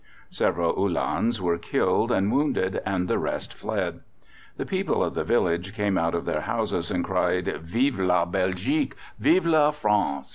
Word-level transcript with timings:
Several 0.31 0.73
Uhlans 0.83 1.39
were 1.39 1.59
killed 1.59 2.11
and 2.11 2.31
wounded, 2.31 2.81
and 2.87 3.07
the 3.07 3.19
rest 3.19 3.53
fled. 3.53 3.99
The 4.57 4.65
people 4.65 5.03
of 5.03 5.13
the 5.13 5.23
village 5.23 5.75
came 5.75 5.95
out 5.95 6.15
of 6.15 6.25
their 6.25 6.41
houses 6.41 6.89
and 6.89 7.05
cried: 7.05 7.61
"Vive 7.61 7.99
la 7.99 8.25
Belgique!" 8.25 8.95
"Vive 9.19 9.45
la 9.45 9.69
France!" 9.69 10.29